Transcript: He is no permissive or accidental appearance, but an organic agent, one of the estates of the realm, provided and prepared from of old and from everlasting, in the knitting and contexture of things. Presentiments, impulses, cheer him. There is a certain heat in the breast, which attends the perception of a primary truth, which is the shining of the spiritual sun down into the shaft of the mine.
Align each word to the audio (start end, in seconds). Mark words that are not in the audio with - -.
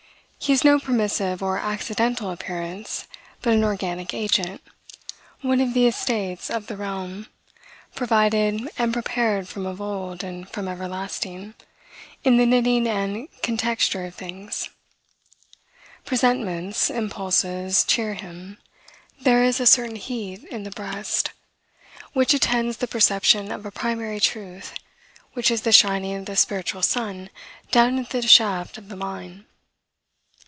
He 0.43 0.53
is 0.53 0.63
no 0.63 0.79
permissive 0.79 1.43
or 1.43 1.59
accidental 1.59 2.31
appearance, 2.31 3.07
but 3.43 3.53
an 3.53 3.63
organic 3.63 4.11
agent, 4.11 4.59
one 5.41 5.61
of 5.61 5.75
the 5.75 5.85
estates 5.85 6.49
of 6.49 6.65
the 6.65 6.75
realm, 6.75 7.27
provided 7.93 8.67
and 8.77 8.91
prepared 8.91 9.47
from 9.47 9.67
of 9.67 9.79
old 9.79 10.23
and 10.23 10.49
from 10.49 10.67
everlasting, 10.67 11.53
in 12.23 12.37
the 12.37 12.47
knitting 12.47 12.87
and 12.87 13.29
contexture 13.43 14.03
of 14.05 14.15
things. 14.15 14.69
Presentiments, 16.05 16.89
impulses, 16.89 17.85
cheer 17.85 18.15
him. 18.15 18.57
There 19.21 19.43
is 19.43 19.59
a 19.59 19.67
certain 19.67 19.95
heat 19.95 20.43
in 20.45 20.63
the 20.63 20.71
breast, 20.71 21.31
which 22.13 22.33
attends 22.33 22.77
the 22.77 22.87
perception 22.87 23.51
of 23.51 23.63
a 23.63 23.71
primary 23.71 24.19
truth, 24.19 24.73
which 25.33 25.51
is 25.51 25.61
the 25.61 25.71
shining 25.71 26.15
of 26.15 26.25
the 26.25 26.35
spiritual 26.35 26.81
sun 26.81 27.29
down 27.69 27.99
into 27.99 28.21
the 28.21 28.27
shaft 28.27 28.79
of 28.79 28.89
the 28.89 28.97
mine. 28.97 29.45